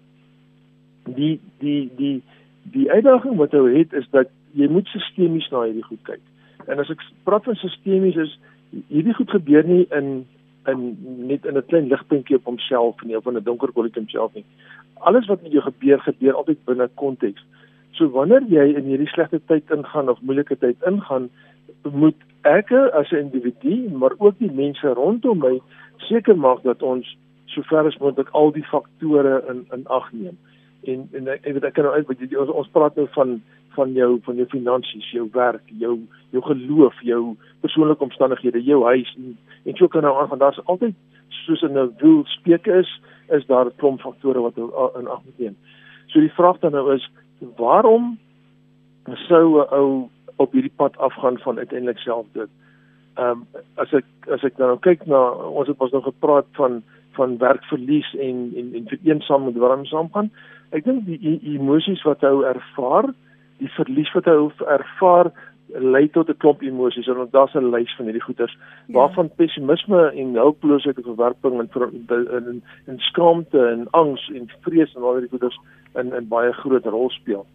[1.03, 2.21] Die die die
[2.63, 6.21] die uitdaging wat jy het is dat jy moet sistemies na hierdie goed kyk.
[6.67, 8.39] En as ek praat van sistemies is
[8.88, 10.25] hierdie goed gebeur nie in
[10.67, 14.34] in net in 'n klein ligpuntjie op homself nie of in 'n donker kolletjie homself
[14.34, 14.45] nie.
[14.93, 17.45] Alles wat met jou gebeur, gebeur altyd binne konteks.
[17.97, 21.29] So wanneer jy in hierdie slegte tyd ingaan of moeilike tyd ingaan,
[21.83, 25.60] moet ek as 'n individu, maar ook die mense rondom my
[25.97, 30.38] seker maak dat ons sover as moontlik al die faktore in in ag neem.
[30.83, 33.41] En en ek weet ek kan nou uit wat ons, ons praat nou van
[33.75, 35.99] van jou van jou finansies, jou werk, jou
[36.31, 40.65] jou geloof, jou persoonlike omstandighede, jou huis en en so kan nou aan van daar's
[40.65, 40.95] altyd
[41.29, 44.57] soos in 'n wiel speke is, is daar 'n klomp faktore wat
[44.99, 45.55] in ag moet neem.
[46.07, 48.17] So die vraag dan nou is waarom
[49.28, 52.50] sou 'n ou op hierdie pad afgaan van uiteindelik selfdood.
[53.17, 56.84] Ehm um, as ek as ek nou kyk na ons het ons nog gepraat van
[57.17, 60.32] van werkverlies en en en vereensaam met waarom saamgaan.
[60.69, 63.13] Ek dink die, die emosies wat hy ervaar,
[63.58, 65.32] die verlies wat hy ervaar
[65.73, 68.93] lei tot 'n klomp emosies en daar's 'n lys van hierdie goeters ja.
[68.93, 75.01] waarvan pessimisme en hulpeloosheid en verwerping en in in skaamte en angs en vrees en
[75.01, 75.60] al hierdie goeters
[75.95, 77.45] in in baie groot rol speel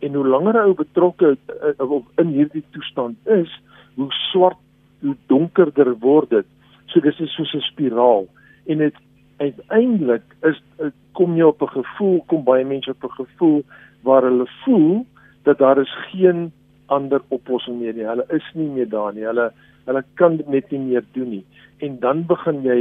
[0.00, 3.52] en hoe langer hy betrokke uh, in hierdie toestand is,
[3.98, 4.60] hoe swart,
[5.04, 6.48] hoe donkerder word dit.
[6.92, 8.26] So dis is soos 'n spiraal
[8.66, 8.96] en dit
[9.40, 13.62] uiteindelik is uh, kom jy op 'n gevoel, kom baie mense op 'n gevoel
[14.02, 15.06] waar hulle voel
[15.44, 16.52] dat daar is geen
[16.96, 18.06] ander oplossing meer nie.
[18.08, 19.26] Hulle is nie meer daar nie.
[19.28, 19.50] Hulle
[19.86, 21.44] hulle kan dit net nie meer doen nie.
[21.86, 22.80] En dan begin jy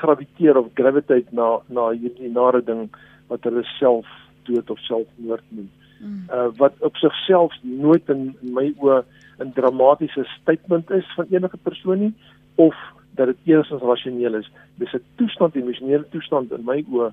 [0.00, 2.88] graviteer of gravitate na na hierdie nare ding
[3.28, 4.08] wat hulle self
[4.48, 5.70] dood of selfmoord noem.
[6.00, 6.24] Mm.
[6.32, 9.04] Uh wat op sigself nooit in, in my oë
[9.40, 12.14] 'n dramatiese statement is van enige persoon nie
[12.54, 12.76] of
[13.14, 14.50] dat dit eers rasioneel is.
[14.78, 17.12] Dis 'n toestand, emosionele toestand in my oë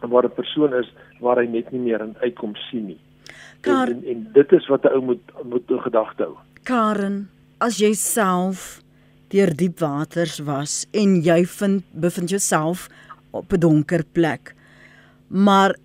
[0.00, 3.00] waar 'n persoon is waar hy net nie meer 'n uitkom sien nie.
[3.64, 6.36] Kar en, en, dit is wat 'n ou moet moet in gedagte hou.
[6.62, 8.82] Karen, as jy self
[9.32, 12.88] deur diep waters was en jy vind bevind jouself
[13.30, 14.54] op 'n donker plek.
[15.28, 15.76] Maar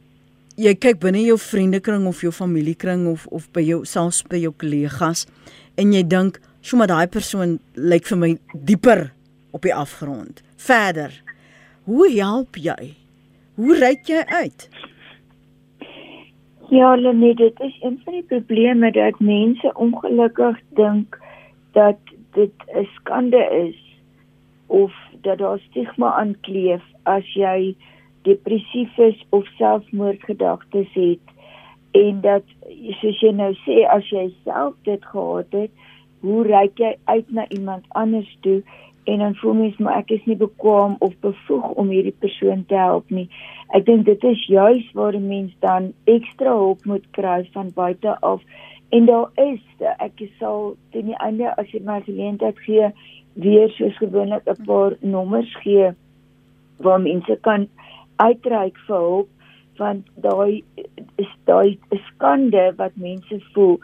[0.56, 4.54] jy kyk binne jou vriendekring of jou familiekring of of by jou selfs by jou
[4.58, 5.26] kollegas
[5.76, 9.12] en jy dink, "Sjoe, maar daai persoon lyk vir my dieper
[9.52, 11.22] op die afgrond." Verder.
[11.84, 12.96] Hoe help jy?
[13.56, 14.70] Hoe ry jy uit?
[16.70, 21.18] Ja, Lenie, dit is een van die probleme dat mense ongelukkig dink
[21.72, 21.98] dat
[22.32, 23.98] dit 'n skande is
[24.66, 27.76] of dat daar stigma aankleef as jy
[28.22, 31.26] depressief is of selfmoordgedagtes het
[31.92, 32.44] en dat
[33.02, 35.72] soos jy nou sê as jy self dit gehad het,
[36.20, 38.64] hoe reik jy uit na iemand anders toe
[39.04, 42.76] en dan voel mens maar ek is nie bekwam of bevoeg om hierdie persoon te
[42.76, 43.30] help nie.
[43.78, 48.20] Ek dink dit is juis waar 'n mens dan ekstra hulp moet kry van buite
[48.22, 48.42] af.
[48.90, 52.92] En daar is ek sal teen die einde as jy my geleentheid gee
[53.34, 55.92] weer soos gewoonlik 'n paar nommers gee
[56.78, 57.68] waar mense kan
[58.16, 59.30] uitreik vir hulp
[59.78, 60.64] want daai
[61.16, 63.80] is daai skande wat mense voel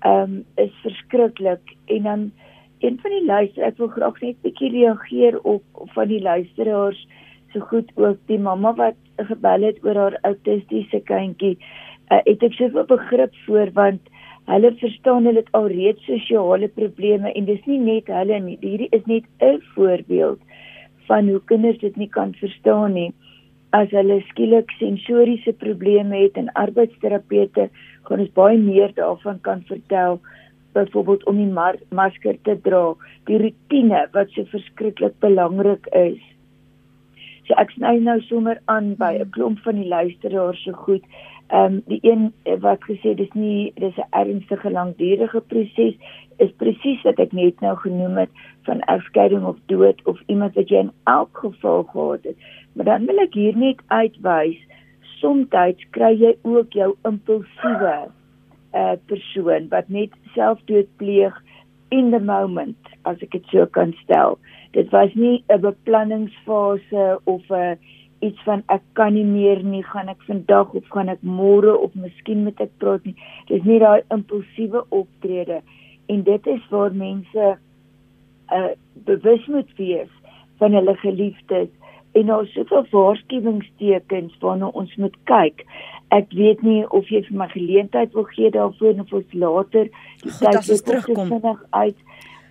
[0.00, 2.32] ehm um, is verskriklik en dan
[2.78, 7.00] een van die luister ek wil graag net bietjie reageer op, op van die luisteraars
[7.52, 8.96] so goed ook die mamma wat
[9.30, 11.56] gebel het oor haar autistiese kindjie.
[12.08, 14.12] Uh, het ek soveel begrip voor want
[14.48, 19.04] hulle verstaan hulle het alreeds sosiale probleme en dis nie net hulle nie hierdie is
[19.06, 20.40] net 'n voorbeeld
[21.08, 23.12] van hoe kinders dit nie kan verstaan nie.
[23.72, 27.68] As hulle skielik sensoriese probleme het en arbeidsterapeute
[28.02, 30.20] gaan ons baie meer daarvan kan vertel
[30.72, 31.52] byvoorbeeld om die
[31.90, 32.94] masker te dra.
[33.24, 36.20] Die rotine wat so verskriklik belangrik is.
[37.48, 41.04] So ek sny nou sommer aan by 'n klomp van die luisteraars so goed.
[41.48, 45.94] Ehm um, die een wat gesê dis nie dis 'n ernstige langdurige proses
[46.36, 48.30] is presies wat ek net nou genoem het
[48.62, 52.36] van egskeiding of dood of iemand wat jy in elk geval gehad het.
[52.72, 54.60] Maar dan wil ek hier net uitwys,
[55.20, 55.48] soms
[55.90, 57.96] kry jy ook jou impulsiewe
[58.74, 61.34] uh persoon wat net selfdood pleeg
[61.90, 64.38] in the moment, as ek dit so kan stel.
[64.76, 67.78] Dit was nie 'n beplanningsfase of 'n
[68.20, 71.94] iets van ek kan nie meer nie, gaan ek vandag of gaan ek môre of
[71.94, 73.14] miskien moet ek praat nie.
[73.46, 75.62] Dis nie daai impulsiewe optrede
[76.08, 77.58] en dit is waar mense
[78.52, 78.72] uh
[79.04, 80.10] bewus moet wees
[80.58, 81.68] van hulle geliefdes
[82.18, 85.64] en daar is soveel waarskuwingstekens waarna ons moet kyk.
[86.14, 89.90] Ek weet nie of jy vir my geleentheid wil gee daarvoor of ons later
[90.24, 91.96] die tyd terugkom uit.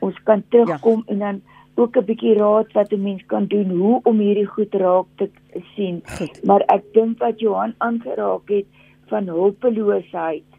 [0.05, 1.13] Ons kan terugkom ja.
[1.13, 1.41] en dan
[1.77, 5.29] ook 'n bietjie raad wat 'n mens kan doen hoe om hierdie goed raak te
[5.75, 6.01] sien.
[6.17, 6.43] Goed.
[6.43, 8.65] Maar ek dink wat Johan aangeraak het
[9.07, 10.49] van hulpeloosheid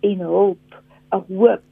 [0.00, 1.68] en hulp, 'n hoop,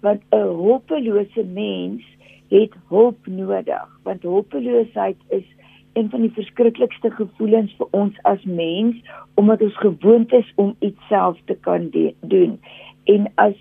[0.00, 2.02] want 'n hulpelose mens
[2.48, 5.44] het hulp nodig, want hulpeloosheid is
[5.92, 8.96] een van die verskriklikste gevoelens vir ons as mens
[9.34, 12.58] omdat ons gewoond is om iets self te kan doen
[13.04, 13.58] en as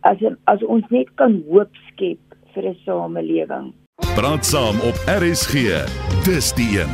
[0.00, 2.20] as as ons net kan hoop skep
[2.54, 3.72] vir 'n samelewing.
[4.14, 5.54] Praat saam op RSG.
[6.24, 6.92] Dis die een.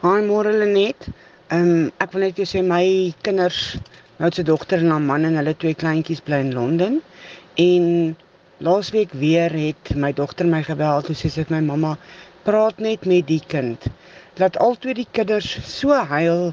[0.00, 1.08] Haai môre Lenet.
[1.50, 3.78] Ehm um, ek wil net vir sê my kinders,
[4.18, 7.00] nou se dogter en haar man en hulle twee kleintjies bly in Londen
[7.54, 8.16] en
[8.60, 11.94] laasweek weer het my dogter my gebel toe sê sy vir my mamma
[12.50, 13.84] praat net met die kind.
[14.42, 16.48] Laat altyd die kinders so huil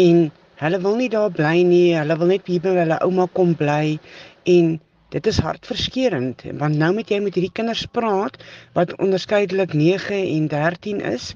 [0.00, 0.22] en
[0.62, 1.92] hulle wil nie daar bly nie.
[1.98, 3.98] Hulle wil net hier by hulle ouma kom bly
[4.48, 4.78] en
[5.12, 8.38] dit is hartverskeurende want nou moet jy met hierdie kinders praat
[8.78, 11.34] wat onderskeidelik 9 en 13 is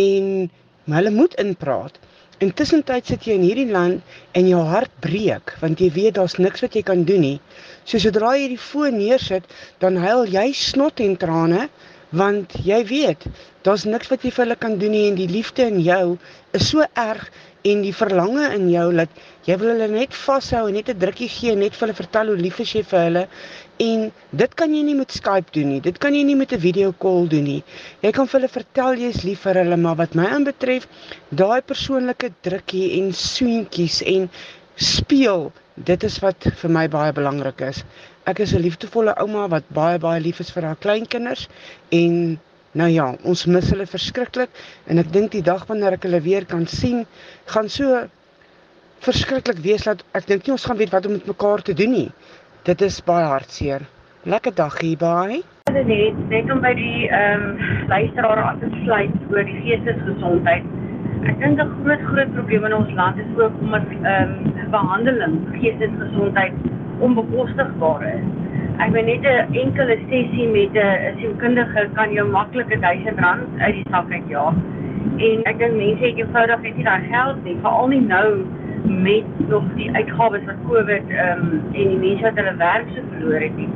[0.00, 0.48] en
[0.94, 2.00] hulle moet inpraat.
[2.40, 4.00] Intussen tyd sit jy in hierdie land
[4.38, 7.36] en jou hart breek want jy weet daar's niks wat jy kan doen nie.
[7.84, 9.44] So sodra jy die foon neersit,
[9.84, 11.66] dan huil jy snot en trane
[12.10, 13.26] want jy weet
[13.62, 16.18] daar's niks wat jy vir hulle kan doen nie en die liefde in jou
[16.58, 17.28] is so erg
[17.68, 21.28] en die verlange in jou dat jy wil hulle net vashou en net 'n drukkie
[21.28, 23.26] gee net vir hulle vertel hoe lief jy vir hulle.
[23.80, 26.60] En dit kan jy nie met Skype doen nie dit kan jy nie met 'n
[26.60, 27.62] video call doen nie.
[28.02, 30.88] Jy kan vir hulle vertel jy's lief vir hulle maar wat my aanbetref
[31.30, 34.30] daai persoonlike drukkie en soentjies en
[34.76, 37.84] speel dit is wat vir my baie belangrik is
[38.28, 41.48] Ek is 'n liefdevolle ouma wat baie baie lief is vir haar kleinkinders
[41.90, 42.38] en
[42.72, 44.50] nou ja, ons mis hulle verskriklik
[44.86, 47.06] en ek dink die dag wanneer ek hulle weer kan sien,
[47.46, 48.08] gaan so
[49.00, 51.90] verskriklik wees dat ek dink nie ons gaan weet wat om met mekaar te doen
[51.90, 52.10] nie.
[52.68, 53.86] Dit is baie hartseer.
[54.28, 55.40] Lekker dag hier by.
[55.72, 60.68] Net net om by die ehm um, luisteraar aan te sluit oor die geestesgesondheid.
[61.24, 65.40] Ek dink 'n groot groot probleem in ons land is ook omdat ehm um, behandeling
[65.56, 66.52] geestesgesondheid
[67.06, 68.24] onbekostigbaar is.
[68.80, 73.74] Ek weet net 'n enkele sessie met 'n sielkundige kan jou maklik 1000 rand uit
[73.74, 74.56] die sak uitjaag.
[75.28, 78.44] En ek dink mense het eenvoudig net nie daai geld nie, veral nie nou
[78.84, 83.02] met nog die uitgawes wat COVID ehm um, en die mense wat hulle werk so
[83.12, 83.68] verloor het nie.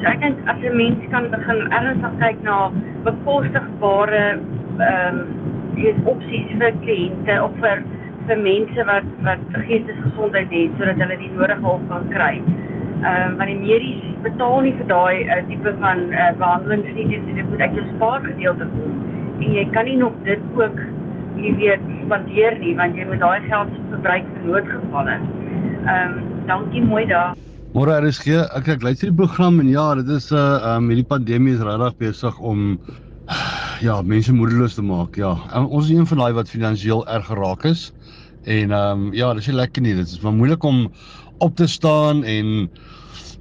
[0.00, 2.70] So ek dink as 'n mens kan begin ernstig kyk na
[3.04, 4.38] bekostigbare
[4.78, 5.26] ehm um,
[5.74, 7.82] die opsies vir kliënte of vir
[8.28, 12.34] vir mense wat wat geestesgesondheid het sodat hulle die nodige hulp kan kry
[13.02, 17.06] ehm um, want die medies betaal nie vir daai uh, tipe van uh, behandeling nie.
[17.10, 18.98] Dit dit moet uit jou spaargedeelte kom.
[19.42, 20.82] En jy kan nie nog dit ook
[21.36, 25.16] nie weet spandeer nie want jy moet daai geld verbruik vir noodgevalle.
[25.18, 27.34] Ehm um, dankie mooi daar.
[27.72, 30.76] Môre is gee ek ek luister die program en ja dit is 'n uh, eh,
[30.76, 32.78] um, hierdie pandemie is regtig besig om
[33.86, 35.32] ja mense moedeloos te maak ja.
[35.56, 37.92] Um, ons is een van daai wat finansiëel erg geraak is.
[38.44, 39.94] En ehm um, ja dis nie lekker nie.
[39.94, 40.90] Dit is maar moeilik om
[41.42, 42.70] op te staan en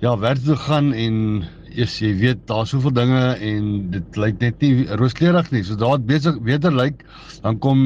[0.01, 4.63] ja, werk toe gaan en eers jy weet daar's soveel dinge en dit lyk net
[4.63, 5.63] nie rooskleurig nie.
[5.63, 7.05] So daar besig beter lyk
[7.45, 7.81] dan kom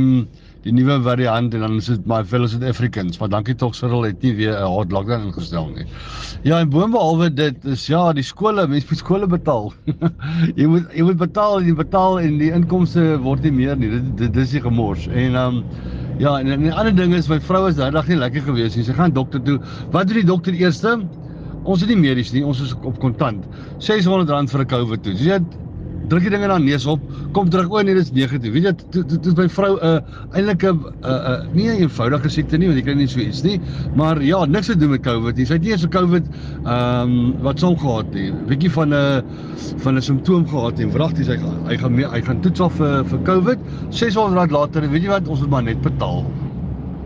[0.66, 4.08] die nuwe variant en dan is dit my fellow South Africans, maar dankie tog Cyril
[4.08, 5.86] het nie weer 'n hard lockdown ingestel nie.
[6.44, 9.74] Ja, en boonbehalwe dit is ja, die skole, mense moet skole betaal.
[10.60, 13.90] jy moet jy moet betaal en jy betaal en die inkomste word nie meer nie.
[13.90, 15.08] Dit dit dis die gemors.
[15.08, 15.64] En ehm um,
[16.18, 18.84] Ja, en 'n ander ding is my vrou is daai dag nie lekker gewees nie.
[18.84, 19.60] Sy gaan dokter toe.
[19.92, 21.04] Wat doen die dokter eerste?
[21.64, 23.44] Ons het nie medies nie, ons is op kontant.
[23.80, 25.20] R600 vir 'n COVID toets.
[25.20, 25.58] Jy weet,
[26.10, 27.02] druk die dinge na neus op,
[27.36, 28.54] kom terug o nee, dis negatief.
[28.56, 30.00] Weet jy, dit is my vrou 'n uh,
[30.38, 33.60] eintlik 'n 'n nie 'n eenvoudige siekte nie, want jy kry nie so iets nie,
[33.96, 35.46] maar ja, niks te doen met COVID nie.
[35.46, 36.26] Sy het nie eens 'n COVID
[36.66, 38.32] ehm um, wat son gehad nie.
[38.32, 39.24] Bietjie van 'n
[39.84, 41.38] van 'n simptoom gehad en wragtig hy
[41.68, 43.60] hy gaan hy gaan toets af vir vir COVID.
[43.90, 46.45] 600 rand later, weet jy wat, ons moet maar net betaal.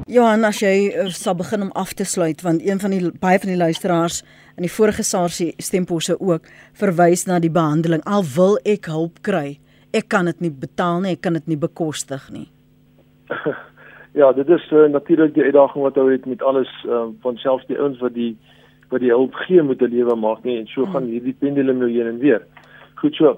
[0.10, 3.38] Johan, as jy uh, sal begin om af te sluit want een van die baie
[3.38, 4.24] van die luisteraars
[4.58, 6.48] in die vorige SARS stemposse ook
[6.82, 8.02] verwys na die behandeling.
[8.10, 9.60] Al wil ek hulp kry,
[9.94, 12.48] ek kan dit nie betaal nie, ek kan dit nie bekostig nie.
[14.18, 17.68] Ja, dit is uh, natuurlik die uitdaging wat ou het met alles uh, van selfs
[17.70, 18.32] die ouens wat die
[18.90, 20.96] wat die hulp gee moet 'n lewe maak nie en so hmm.
[20.96, 22.42] gaan hierdie pendulum nou heen en weer.
[22.98, 23.38] Goed so.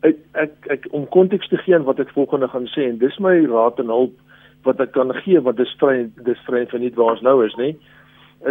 [0.00, 3.18] ek ek, ek om konteks te gee aan wat ek volgende gaan sê en dis
[3.20, 4.16] my raad en hulp
[4.64, 7.56] wat ek kan gee wat dis vry dis vry van nie waar ons nou is
[7.56, 7.76] nie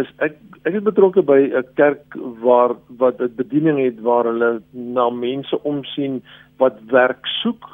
[0.00, 4.62] is ek ek is betrokke by 'n kerk waar wat 'n bediening het waar hulle
[4.72, 6.22] na mense omsien
[6.58, 7.64] wat werk soek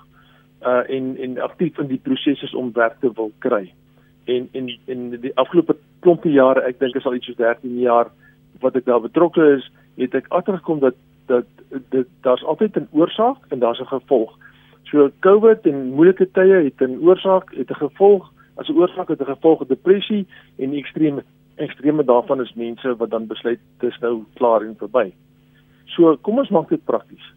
[0.62, 3.72] uh en en aktief in die proses is om werk te wil kry.
[4.24, 8.10] En en in die afgelope klompie jare, ek dink is al iets soos 13 jaar
[8.60, 10.94] wat ek daar betrokke is, het ek agtergekom dat
[11.26, 11.46] dat
[11.90, 14.34] dit daar's altyd 'n oorsaak en daar's 'n gevolg.
[14.90, 19.20] So COVID en moeilike tye het 'n oorsaak, het 'n gevolg, as 'n oorsaak het
[19.20, 20.26] 'n gevolg depressie
[20.56, 21.22] en ekstreme
[21.56, 25.12] ekstreme daarvan is mense wat dan besluit dis nou klaar en verby.
[25.84, 27.32] So kom ons maak dit prakties.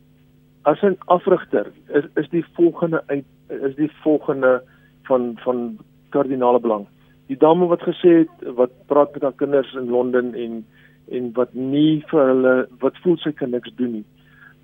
[0.61, 4.63] As 'n afrigter is is die volgende uit is die volgende
[5.03, 5.77] van van
[6.09, 6.87] kardinale belang.
[7.27, 10.65] Die dame wat gesê het wat praat met haar kinders in Londen en
[11.09, 14.05] en wat nie vir hulle wat voel sy kan niks doen nie.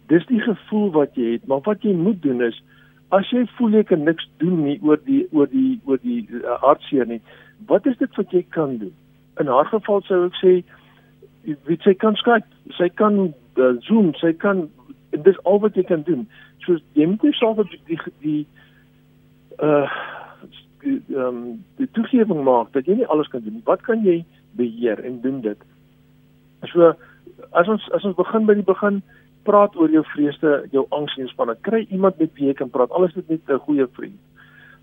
[0.08, 2.64] Dis die gevoel wat jy het, maar wat jy moet doen is
[3.16, 6.58] as jy voel jy kan niks doen nie oor die oor die oor die uh,
[6.64, 7.22] hartseer nie,
[7.70, 8.94] wat is dit wat jy kan doen?
[9.40, 10.54] In haar geval sou ek sê
[11.70, 14.68] weet sy kan Skype, sy kan uh, Zoom, sy kan
[15.24, 16.28] dis al wat jy kan doen.
[16.66, 18.42] So jy moet jouself die die, die
[19.64, 19.88] uh
[20.84, 21.40] die ehm um,
[21.80, 23.62] die toegewing maak dat jy nie alles kan doen.
[23.66, 24.20] Wat kan jy
[24.60, 25.64] beheer en doen dit?
[26.74, 26.94] So
[27.52, 29.02] as ons as ons begin by die begin
[29.48, 32.92] praat oor jou vreesde, jou angs en spanne, kry iemand met wie jy kan praat.
[32.92, 34.20] Alles dit net 'n goeie vriend.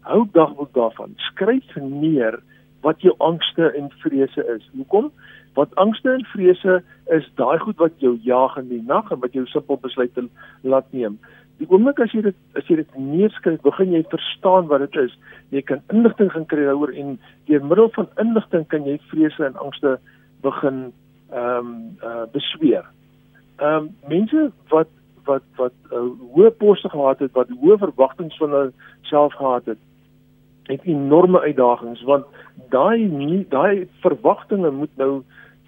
[0.08, 1.14] Hou dagboek daarvan.
[1.30, 2.40] Skryf neer
[2.82, 4.68] wat jou angste en vrese is.
[4.76, 5.10] Hoekom?
[5.54, 9.32] Want angste en vrese is daai goed wat jou jaag in die nag en wat
[9.32, 10.28] jou simpel besluite
[10.62, 11.18] laat neem.
[11.62, 15.14] Die oomblik as jy dit as jy dit neerskryf, begin jy verstaan wat dit is.
[15.54, 17.14] Jy kan inligting gaan kry daaroor en
[17.46, 19.98] deur middel van inligting kan jy vrese en angste
[20.42, 20.90] begin
[21.30, 22.84] ehm um, uh besweer.
[23.57, 24.88] Ehm um, mense wat
[25.24, 25.98] wat wat uh,
[26.34, 29.78] hoë poste gehad het, wat hoë verwagtinge van hulle self gehad het,
[30.68, 32.26] het enorme uitdagings want
[32.74, 35.22] daai daai verwagtinge moet nou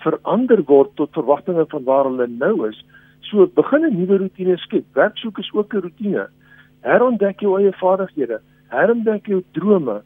[0.04, 2.82] verander word tot verwagtinge van waar hulle nou is.
[3.20, 4.84] So begin 'n nuwe rotine skep.
[4.92, 6.28] Werksoek is ook 'n rotine.
[6.80, 10.02] Herontdek jou eie vaardighede, herontdek jou drome.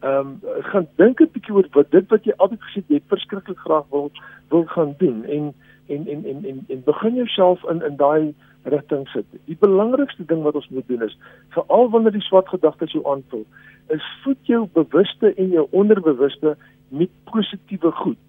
[0.00, 3.00] Ehm um, gaan dink 'n bietjie oor wat dit wat jy altyd gesê het jy
[3.08, 4.10] verskriklik graag wil
[4.48, 5.54] wil gaan doen en
[5.88, 9.26] en en en en, en begin jouself in in daai rigting sit.
[9.44, 11.16] Die belangrikste ding wat ons moet doen is
[11.56, 13.46] veral wanneer die swart gedagtes jou aanvul,
[13.94, 16.56] is voed jou bewuste en jou onderbewuste
[16.88, 18.20] met positiewe goed.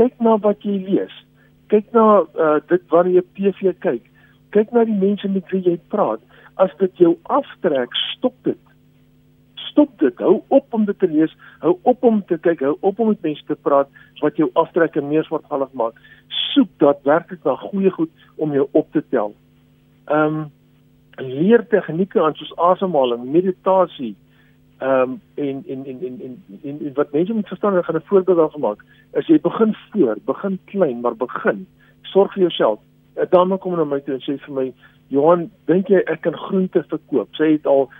[0.00, 1.14] Kyk na wat jy lees.
[1.72, 4.08] Kyk na uh, dit wat jy TV kyk.
[4.56, 6.20] Kyk na die mense met wie jy praat.
[6.60, 8.60] As dit jou aftrek, stop dit
[9.72, 10.18] stop dit.
[10.18, 11.36] Hou op om dit te lees.
[11.64, 12.60] Hou op om te kyk.
[12.60, 13.90] Hou op om met mense te praat
[14.22, 15.98] wat jou aftrek en meer swartgallig maak.
[16.52, 19.34] Soek daadwerklik na goeie goed om jou op te tel.
[20.08, 20.50] Ehm um,
[21.20, 24.14] leer tegnieke aan soos asemhaling, meditasie.
[24.80, 28.00] Ehm um, en, en, en en en en en wat mense moet verstaan, ek gaan
[28.00, 28.84] 'n voorbeeld daarvan maak.
[29.18, 31.66] As jy begin voor, begin klein, maar begin.
[32.02, 32.80] Sorg vir jouself.
[33.16, 34.72] 'n Dame kom na my toe en sê vir my,
[35.08, 37.90] "Johan, dink jy ek kan groente verkoop?" Sy het al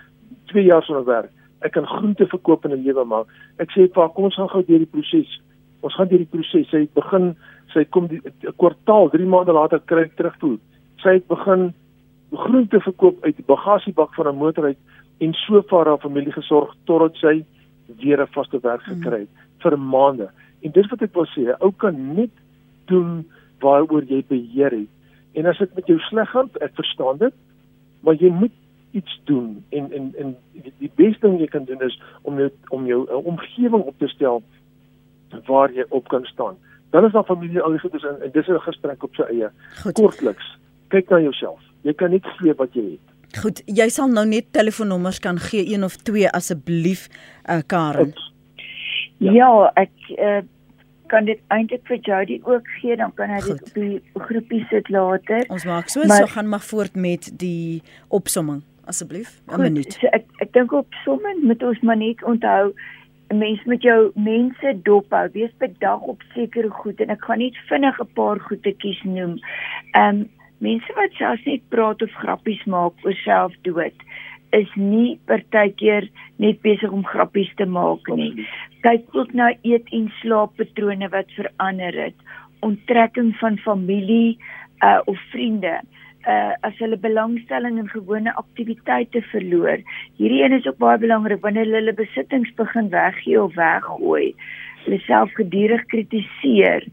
[0.46, 1.30] 2 jaar sonder werk
[1.64, 3.26] ek kan groente verkoop in 'n lewe maak.
[3.58, 5.40] Ek sê pa, kom ons gaan gou deur die proses.
[5.82, 6.68] Ons gaan deur die proses.
[6.70, 7.36] Sy begin,
[7.72, 10.58] sy kom die 'n kwartaal, 3 maande later kry ek terugvoer.
[11.02, 11.74] Sy het begin
[12.32, 14.78] groente verkoop uit die bagasiebak van 'n motor uit
[15.20, 17.44] en so vir haar familie gesorg totdat sy
[18.00, 19.02] weer 'n vaste werk hmm.
[19.02, 19.60] gekry het mm.
[19.62, 20.28] vir maande.
[20.62, 22.30] En dis wat ek wil sê, 'n ou kan net
[22.86, 23.24] doen
[23.60, 24.90] waaroor jy beheer het.
[25.34, 27.34] En as dit met jou sleg gaan, ek verstaan dit,
[28.00, 28.52] maar jy moet
[28.92, 32.50] iets doen en en en die, die beste ding jy kan doen is om jou
[32.68, 34.42] om jou uh, omgewing op te stel
[35.48, 36.56] waar jy op kan staan.
[36.90, 39.48] Dan is daar familie al die goedes en, en dis 'n gesprek op sy eie.
[39.82, 39.92] Goed.
[39.92, 41.60] Kortliks, kyk na jouself.
[41.82, 43.40] Jy kan net gee wat jy het.
[43.42, 47.08] Goed, jy sal nou net telefoonnommers kan gee een of twee asseblief
[47.48, 48.12] uh, Karen.
[49.16, 50.42] Ja, ja ek uh,
[51.06, 54.88] kan dit eintlik vir Jody ook gee, dan kan hy dit op die groepie sit
[54.88, 55.44] later.
[55.48, 59.92] Ons maak so, maar, so gaan maar voort met die opsomming asseblief 'n minuut.
[59.92, 62.72] So ek ek dink op somme moet ons maar net onthou
[63.30, 65.28] 'n mens met jou mense dophou.
[65.32, 69.38] Wees bedag op sekere goed en ek gaan net vinnig 'n paar goedetjies noem.
[69.92, 70.28] Ehm um,
[70.58, 73.98] mense wat selfs net praat of grappies maak oor selfdood
[74.52, 78.46] is nie partykeer net besig om grappies te maak nie.
[78.84, 82.14] Kyk ook na eet en slaappatrone wat verander het.
[82.60, 84.38] Onttrekking van familie
[84.84, 85.80] uh of vriende
[86.26, 89.78] uh as hulle belangstelling in gewone aktiwiteite verloor.
[90.18, 94.34] Hierdie een is ook baie belangrik wanneer hulle hulle besittings begin weggee of weggooi.
[94.84, 96.86] Hulle self gedurig kritiseer.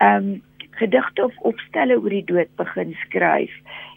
[0.00, 0.42] Um
[0.74, 3.52] gedigte of opstelle oor die dood begin skryf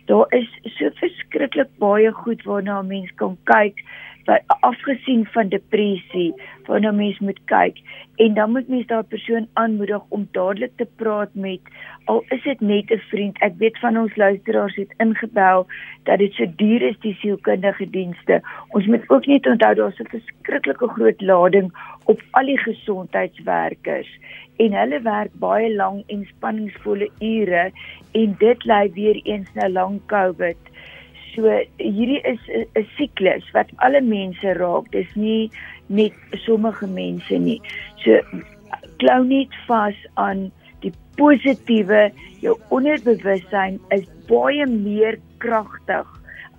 [0.07, 3.81] Daar is so verskriklik baie goed waarna 'n mens kan kyk
[4.59, 6.33] afgesien van depressie
[6.65, 7.79] waarna mens moet kyk
[8.15, 11.59] en dan moet mens daardie persoon aanmoedig om dadelik te praat met
[12.05, 15.67] al is dit net 'n vriend ek weet van ons luisteraars het ingebel
[16.03, 18.41] dat dit so duur is die sielkundige dienste.
[18.69, 21.71] Ons moet ook net onthou daar's 'n verskriklike groot lading
[22.05, 24.09] op al die gesondheidswerkers
[24.57, 27.71] en hulle werk baie lang en spanningsvolle ure
[28.11, 30.57] en dit lei weer eens na lang covid
[31.37, 34.89] So hierdie is 'n siklus wat alle mense raak.
[34.91, 35.51] Dis nie
[35.87, 36.13] net
[36.45, 37.61] sommige mense nie.
[38.03, 38.21] So
[38.97, 42.11] klou net vas aan die positiewe.
[42.41, 46.07] Jou onderbewussyn is baie meer kragtig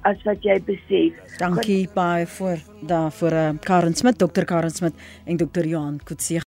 [0.07, 1.19] as wat jy besef.
[1.43, 4.95] Dankie baie vir daarvoor uh, Karen Smit, Dr Karen Smit
[5.27, 6.45] en Dr Johan Kutse.